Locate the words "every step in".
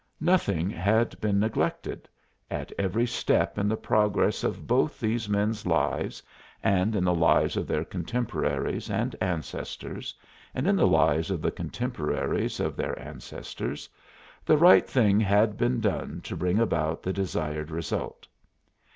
2.79-3.67